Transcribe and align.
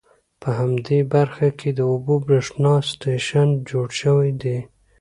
په 0.41 0.49
همدې 0.59 0.99
برخه 1.13 1.47
کې 1.59 1.69
د 1.73 1.79
اوبو 1.91 2.13
د 2.19 2.23
بریښنا 2.25 2.73
سټیشن 2.89 3.49
جوړ 3.69 3.87
شوي 4.01 4.31
دي. 4.41 4.57